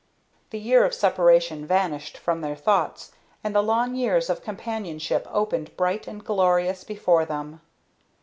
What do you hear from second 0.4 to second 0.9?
The year